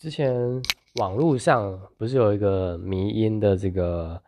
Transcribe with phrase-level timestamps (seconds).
[0.00, 0.34] 之前
[0.94, 4.18] 网络上不是有一个迷音的这个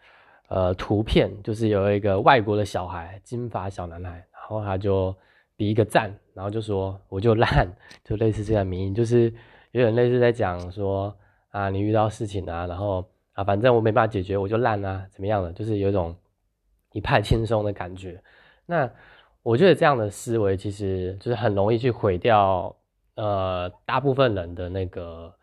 [0.48, 5.16] 呃图片，就是有一个外国的小孩，金发小男孩，然后他就
[5.56, 7.66] 比一个赞，然后就说我就烂，
[8.04, 9.32] 就类似这样迷音，就是
[9.70, 11.16] 有点类似在讲说
[11.52, 13.02] 啊你遇到事情啊，然后
[13.32, 16.14] 啊反正我没办法解决，我就烂啊，怎么样的，就是有一种
[16.92, 18.22] 一派轻松的感觉。
[18.66, 18.90] 那
[19.42, 22.76] 我觉得这样的思维其实就是很容易去毁掉
[23.14, 25.34] 呃大部分人的那个。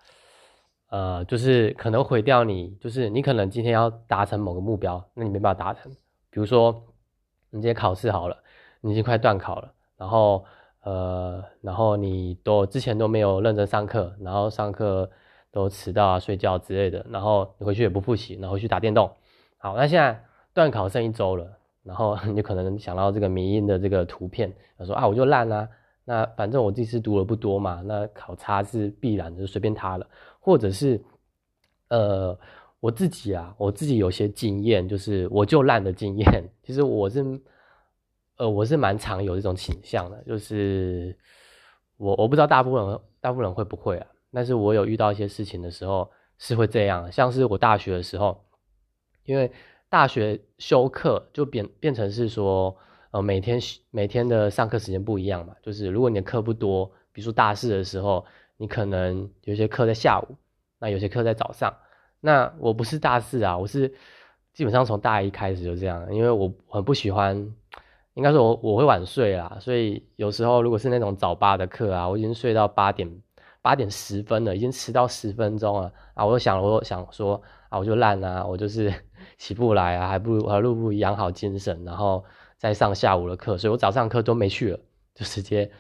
[0.90, 5.92] 呃，就是可能毁掉你，就是你可能今天要达成某个目标，那你没办法达成。
[6.32, 6.72] 比如说，
[7.52, 8.36] 你今天考试好了，
[8.82, 10.44] 你已经快断考了，然后
[10.82, 15.10] 呃，然后你都之前都没有认真上课，然后上课
[15.52, 19.12] 都迟到啊、睡觉之类的，然后你回去也不复习，然后去打电动。
[19.58, 21.48] 好，那现在断考剩一周了，
[21.84, 25.70] 然后 你就可能想到这个迷因的这个图片，他说啊，我就烂啊。
[26.10, 30.08] 那反正我这次读的不多嘛，那考差是必然的，就随便他了。
[30.40, 31.00] 或者是，
[31.90, 32.36] 呃，
[32.80, 36.50] 我自己啊，我自己有些经验，就是我就烂的经验。
[36.64, 37.40] 其实我是，
[38.38, 41.16] 呃，我是蛮常有这种倾向的，就是
[41.98, 48.44] 我我不知道大部分人大部分人会不会啊，但是我有遇到一些事情的时候是会这样，像是我大学的时候，
[49.26, 49.52] 因为
[49.90, 52.76] 大学修课就变变成是说。
[53.12, 58.24] 呃，每天每天的上课时间不一样嘛，就是如果你的课不多，比如说大四的时候，
[58.56, 60.36] 你可能有些课在下午，
[60.78, 61.74] 那有些课在早上。
[62.22, 63.92] 那我不是大四啊，我是
[64.54, 67.36] 基本上从大一开始就这样，因为我很不喜欢，
[68.14, 73.10] 应该说我我会晚睡啦，所以有时候如果是那种早八的课啊，我已经睡到八点
[73.64, 78.94] 八点十分了，已经迟到十分钟了啊，我就想我想说啊，我就烂啊，我就是
[79.40, 82.24] 起不来啊，还不如还不如养好精神，然后。
[82.60, 84.80] 在上下午的课，所以我早上课都没去了，
[85.16, 85.72] 就直接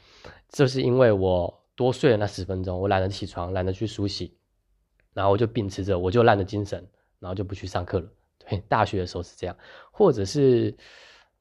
[0.48, 4.34] 就是因为我多睡了那十分钟，我懒得起床，懒得去梳洗，
[5.14, 6.88] 然后我就秉持着我就烂的精神，
[7.20, 8.08] 然后就不去上课了。
[8.38, 9.58] 对，大学的时候是这样，
[9.92, 10.74] 或者是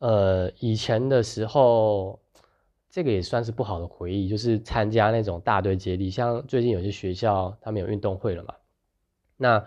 [0.01, 2.19] 呃以前的时候，
[2.91, 8.57] 这个也算是不好的回忆，就是参加那种大队接力，像最近有些学校他们有运动会了嘛，
[9.37, 9.65] 那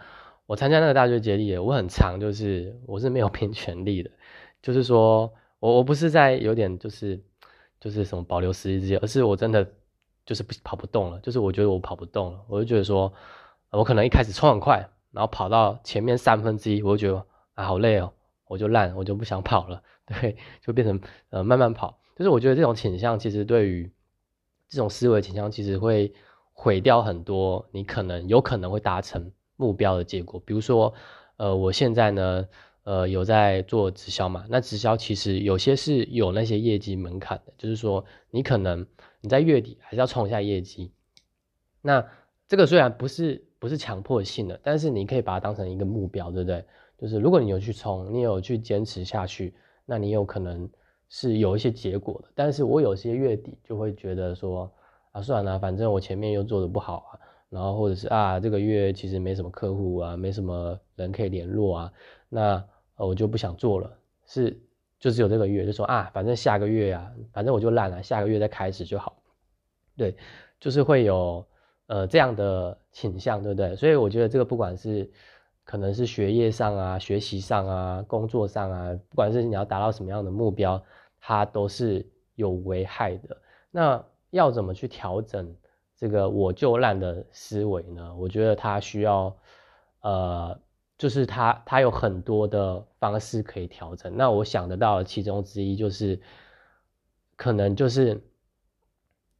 [0.47, 4.11] 我参加那个大队接力，我很长，就是我是没有 拼全力的，
[4.61, 5.33] 就是说。
[5.61, 7.21] 我我不是在有点就是
[7.79, 9.63] 就是什么保留实力之间，而是我真的
[10.25, 13.13] 就是不跑不动了，就是我觉得我跑不动了，我就觉得说，
[13.69, 17.23] 我可能一开始冲很快，然后跑到前面三分之一，我就觉得
[17.53, 18.11] 啊好累哦，
[18.47, 21.99] 我就烂，我就不想跑了， 对，就变成呃慢慢跑。
[22.15, 23.91] 就是我觉得这种倾向其实对于
[24.67, 26.11] 这种思维倾向，其实会
[26.53, 30.41] 毁掉很多你可能有可能会达成目标的结果。
[30.43, 30.91] 比如说，
[31.37, 32.47] 呃，我现在呢。
[32.91, 34.45] 呃，有在做直销嘛？
[34.49, 38.85] 那直销其实有些是有那些业绩门槛的，就是说你可能
[39.21, 40.91] 你在月底还是要冲一下业绩。
[41.81, 42.05] 那
[42.49, 46.65] 这个虽然不是不是强迫性的，但是你可以把它当成一个目标，对不对？
[46.97, 49.53] 就是如果你有去冲，你有去坚持下去，
[49.85, 50.69] 那你有可能
[51.07, 52.27] 是有一些结果的。
[52.35, 54.69] 但是我有些月底就会觉得说
[55.13, 57.11] 啊，算了，反正我前面又做的不好啊，
[57.49, 61.93] 然后或者是啊，这个月其实没什么客户啊，没什么人可以联络啊，
[62.27, 62.61] 那。
[63.05, 63.91] 我就不想做了，
[64.25, 64.59] 是
[64.99, 69.17] 就只有这个月，就说啊，反正下个月啊，反正我就烂了，下个月再开始就好。
[69.97, 70.15] 对，
[70.59, 71.43] 就是会有
[71.87, 73.75] 呃这样的倾向，对不对？
[73.75, 75.09] 所以我觉得这个不管是
[75.63, 80.81] 可能是学业上啊、学习上啊、工作上啊，不管是你要达到什么样的目标，
[81.19, 83.37] 它都是有危害的。
[83.71, 85.55] 那要怎么去调整
[85.97, 88.15] 这个我就烂的思维呢？
[88.15, 89.35] 我觉得它需要
[90.01, 90.59] 呃。
[91.01, 94.15] 就是它，它有很多的方式可以调整。
[94.15, 96.21] 那我想得到的其中之一就是，
[97.35, 98.21] 可能就是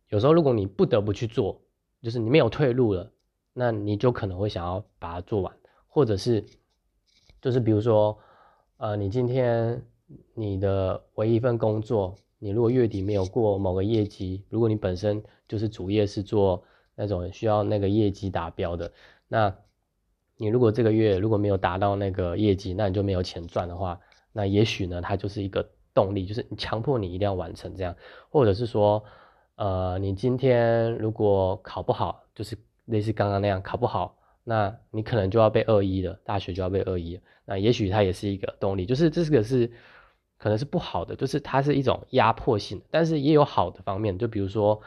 [0.09, 1.61] 有时候如果你不得不去做，
[2.01, 3.11] 就是你没有退路了，
[3.53, 5.55] 那你就可能会想要把它做完，
[5.85, 6.43] 或者是
[7.39, 8.17] 就是比如说，
[8.77, 9.79] 呃，你今天
[10.33, 16.63] 你的唯一一份工作，你如果月底没有过某个业绩，如果你本身就是主业是做
[16.95, 18.91] 那种需要那个业绩达标的，
[19.27, 19.55] 那。
[20.41, 23.99] 你如果这个月如果没有达到那个业绩，那你就没有钱赚的话，
[24.33, 27.95] 那也许呢，它就是一个动力，就是你强迫你一定要完成这样，
[28.31, 29.03] 或者是说，
[29.55, 39.71] 呃，你今天如果考不好，就是类似刚刚那样考不好，那你可能就要被二一了，大学就要被二一，那也许它也是一个动力，就是这个是
[40.39, 44.81] 可能是不好的，就是它是一种压迫性，但是也有好的方面，就比如说。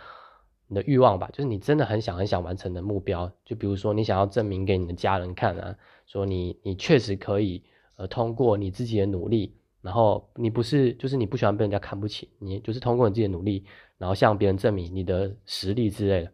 [0.66, 5.76] 你的欲望吧，就是你真的很想很想完成的目标，就比如说你想要证明给你的家人看啊，
[6.06, 7.62] 说你你确实可以，
[7.96, 13.64] 呃，通过你自己的努力，然后你不是就是你不喜欢被人家看不起，你就是通过你自己的努力，
[13.98, 16.32] 然后向别人证明你的实力之类的，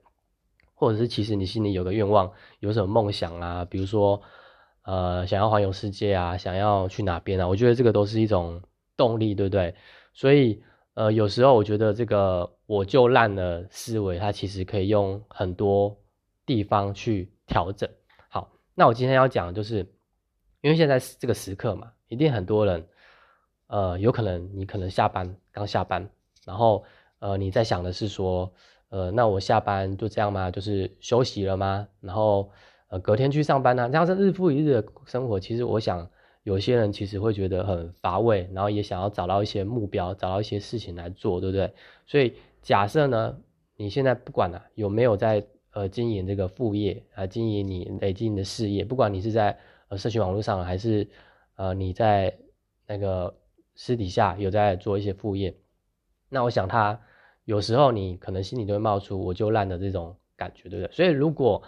[0.74, 2.30] 或者是其实你心里有个愿望，
[2.60, 4.22] 有什么梦想啊，比如说
[4.82, 8.62] 呃想要环游世界啊，想要去哪边啊，我觉得这个都是一种
[8.96, 9.74] 动力，对不对？
[10.14, 10.62] 所以
[10.94, 15.96] 呃有时候我觉得这个我就烂的思维，它其实可以用很多
[16.44, 17.88] 地方去调整。
[18.28, 19.78] 好，那我今天要讲的就是，
[20.60, 22.86] 因为现在这个时刻嘛，一定很多人
[23.68, 26.10] 呃有可能你可能下班刚下班，
[26.44, 26.84] 然后
[27.18, 28.52] 呃你在想的是说。
[28.92, 30.50] 呃，那我下班就这样吗？
[30.50, 31.86] 就是休息了吗？
[32.00, 32.50] 然后，
[32.88, 33.88] 呃，隔天去上班呢？
[33.88, 35.38] 这样是日复一日的生活。
[35.38, 36.10] 其实我想，
[36.42, 41.72] 有些人其实会觉得很乏味，然后也想要找到一些目标，找到一些事情来做，对不对？
[42.06, 43.38] 所以假设呢，
[43.76, 49.58] 你现在不管了有没有在呃经营这个副业啊，经营你累积你的事业，不管你是在
[49.88, 51.08] 呃社群网络上，还是
[51.56, 52.36] 呃你在
[52.86, 53.34] 那个
[53.74, 55.54] 私底下有在做一些副业，
[56.28, 57.00] 那我想他。
[57.46, 60.94] 有时候你可能心里都会冒出我就烂的这种感觉，对不对？
[60.94, 61.60] 所以如果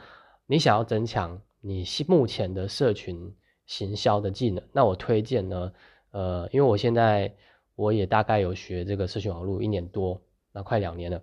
[0.46, 3.34] 你想要增强你目前的社群
[3.66, 5.72] 行销的技能，那我推荐呢，
[6.10, 7.34] 呃，因为我现在
[7.74, 10.20] 我也大概有学这个社群网络一年多，
[10.52, 11.22] 那快两年了，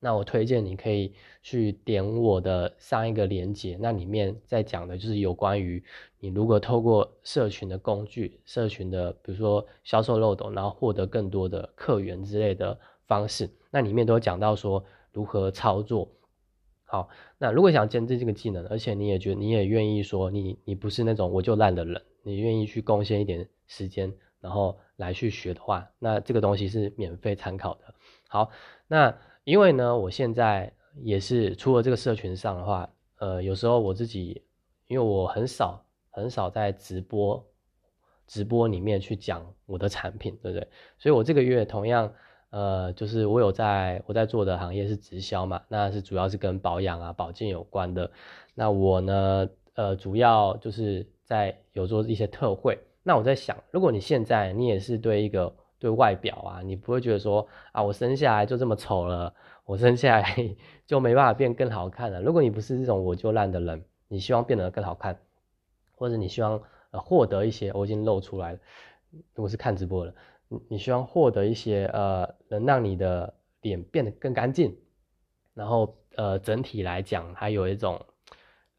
[0.00, 5.82] 那我推荐你可以去点我的上一个链接，那里面在讲的就是有关于
[6.18, 13.50] 你如果透过社群的工具、社群的比如说销售漏斗，然后获得更多的客源之类的方式。
[13.70, 16.08] 那里面都有讲到说如何操作。
[16.88, 27.92] 好，那如果想兼职这个技能，而且你也觉得你也愿意说你你不是那种我就烂的人，你愿意去贡献一点时间，然后来去学的话，那这个东西是免费参考的。
[28.28, 28.50] 好，
[28.86, 29.12] 那
[29.42, 30.72] 因为呢，我现在
[31.02, 32.88] 也是除了这个社群上的话，
[33.18, 34.44] 呃，有时候我自己
[34.86, 37.44] 因为我很少很少在直播
[38.28, 40.68] 直播里面去讲我的产品，对不对？
[40.98, 42.14] 所以我这个月同样。
[42.56, 48.10] 呃，就是我有在我在做的行业是直销嘛，那是主要是跟保养啊、保健有关的。
[48.54, 52.78] 那我呢，呃，主要就是在有做一些特惠。
[53.02, 59.34] 那我在想，如果你现在你也是对一个对外表啊，你不会觉得说啊，我生下来就这么丑了，
[59.66, 60.34] 我生下来
[60.88, 62.22] 就没办法变更好看了。
[62.22, 65.18] 如果你不是这种我就烂的人，你希望变得更好看，
[65.94, 66.58] 或者你希望
[66.92, 68.58] 呃获得一些，我已经露出来了，
[69.34, 70.14] 如果是看直播了。
[70.48, 74.76] 你你希望获得一些呃，能让你的脸变得更干净，
[75.54, 78.00] 然后呃，整体来讲还有一种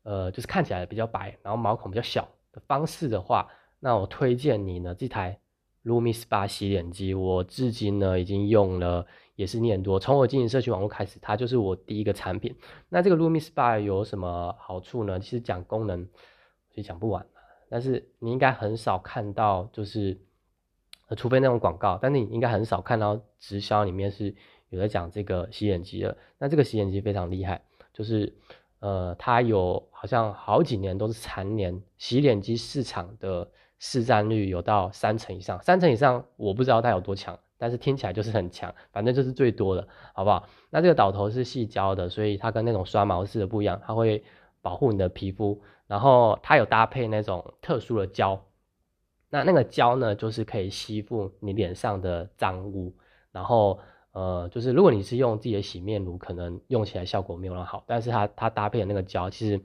[0.03, 3.49] 呃，就是看起来比较白，然后毛孔比较小的方式的话，
[3.79, 5.39] 那我推荐你呢这台
[5.83, 9.05] Lumi Spa 洗脸机，我至今呢已经用了
[9.35, 12.55] 也是一年多，从我经营社区网络开始，它就是我第一个产品。
[12.87, 15.19] 那这个 Lumi Spa 有什么好处呢？
[15.19, 16.07] 其实讲功能
[16.69, 17.25] 其实讲不完，
[17.69, 20.17] 但是你应该很少看到就是。
[21.07, 24.35] 呃，除非那种广告，但是你应该很少看到直销里面是
[24.69, 26.17] 有在讲这个洗脸机的。
[26.37, 27.61] 那这个洗脸机非常厉害，
[27.93, 28.35] 就是
[28.79, 33.49] 呃，它有好像好几年都是蝉联洗脸机市场的
[33.79, 40.47] 市占率有到三成以上，三成以上我不知道它有多强，但是听起来就是很强，反正就是最多的，好不好？
[40.69, 44.23] 那这个导头是细胶的，所以它跟那种刷毛式的不一样，它会
[44.61, 48.43] 保护你的皮肤，然后它有搭配那种特殊的胶。
[49.37, 52.93] 那那个胶呢，就是可以吸附你脸上的脏污，
[53.31, 53.79] 然后
[54.11, 59.61] 呃，就是如果你是用自己的洗面乳，可能用起来效果没有那么好，但是它它搭配的那个胶，其实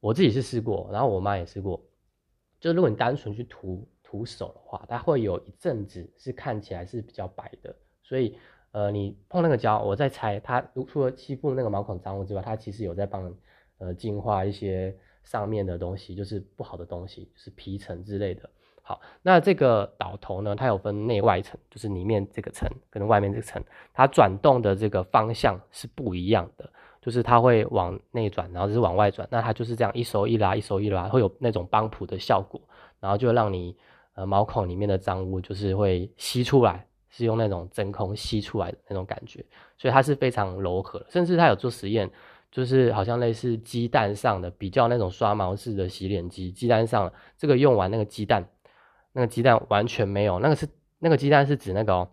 [0.00, 1.80] 我自己是试过，然后我妈也试过，
[2.58, 8.36] 就如果你单纯去涂涂手的话，它会有一阵子是看起来是比较白的，所以
[8.72, 13.34] 呃，你碰那个胶，我在猜它除了吸附那个毛孔脏污之外，它其实有在帮
[13.78, 18.50] 呃净化一些上面的东西，就是不好的东西，就是皮层之类的。
[18.88, 26.66] 好，那这个导头呢，它有分内外层，就是里面这个层跟外面这个层，它转动的这个方向是不一样的，
[27.02, 32.58] 就是它会往内转，然后是往外转，那它就是这样一收一拉，一收一拉，会有那种帮浦的效果，
[32.98, 33.76] 然后就让你
[34.14, 39.44] 呃毛孔里面的脏污就是会吸出来，是用那种真空吸出来的那种感觉，
[39.76, 42.10] 所以它是非常柔和，甚至它有做实验，
[42.50, 48.48] 就是好像类似鸡蛋上的比较那种刷毛式的洗脸机，鸡蛋上这个用完那个鸡蛋。
[49.12, 52.08] 那个鸡蛋完全没有，那个是那个鸡蛋是指那个，哦，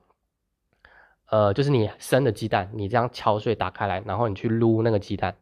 [1.30, 5.36] 呃，就是你生的鸡蛋，你这样敲碎打开来，然后你去撸那个鸡蛋，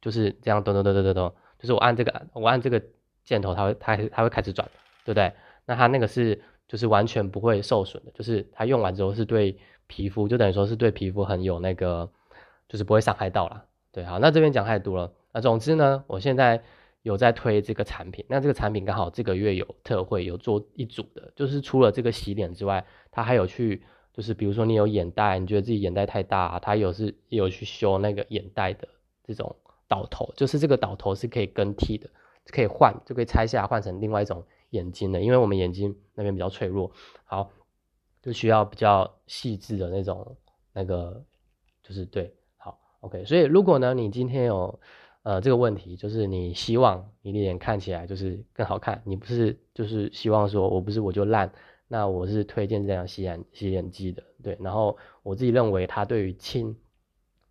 [0.00, 2.82] 就是这样咚咚咚咚咚咚，就是我按这个我按这个
[3.24, 4.68] 箭头，它会它它会开始转，
[5.04, 5.32] 对不对？
[5.66, 12.10] 那它那个是就是完全不会受损的，就是它用完之后是对皮肤就等于说是对皮肤很有那个，
[12.68, 13.64] 就是不会伤害到了。
[13.90, 16.62] 对，好，那这边讲太多了，那总之呢，我现在。
[17.02, 23.82] 有在推这个产品，那这个产品刚好这个月有特惠，有做一组的，就是除了这个洗脸之外，它还有去，
[24.12, 28.88] 就是比如说你有眼袋，你觉得自己眼袋太大，它有是有去修那个眼袋的
[29.24, 29.56] 这种
[29.88, 32.08] 导头，就是这个导头是可以更替的，
[32.46, 36.92] 可以换，就可以拆下来换成另外一种眼睛的，因为我们眼睛那边比较脆弱，
[37.24, 37.50] 好，
[38.22, 40.36] 就需要比较细致的那种
[40.72, 41.24] 那个，
[41.82, 44.78] 就是对，好，OK，所以如果呢你今天有
[45.22, 51.52] 呃这个问题，就是你希望你脸看起来就是更好看，你不是就是希望说我不是我就烂。
[51.88, 56.74] 那我是推荐这样洗脸洗脸机的，对，然后我自己认为它对于清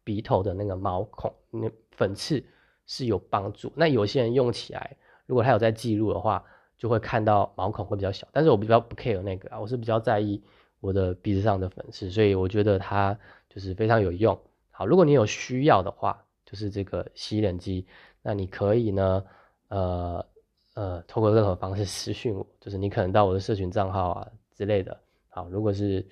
[0.04, 2.44] 鼻头的那个毛孔、那粉刺
[2.88, 3.72] 是有帮助。
[3.76, 4.98] 那有些人用起来，
[5.28, 6.44] 如果他有在记录的话，
[6.76, 8.28] 就会看到毛孔会比较小。
[8.32, 10.42] 但是我比较不 care 那个啊，我是比较在意
[10.80, 13.16] 我的鼻子上的粉刺，所以我觉得它
[13.48, 14.40] 就是非常有用。
[14.72, 17.86] 好，如果你有需要的话，就是这个洗脸机，
[18.22, 19.24] 那你可以呢，
[19.70, 20.26] 呃。
[20.74, 24.98] 呃，透过任何方式 私讯我，就是你可能到我的社群账号啊之类的。
[25.28, 26.08] 好，如果是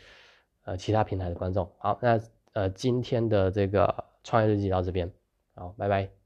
[0.66, 2.20] 呃其他平台的观众，好，那
[2.52, 5.10] 呃今天的这个创业日记到这边，
[5.56, 6.19] 好，拜拜。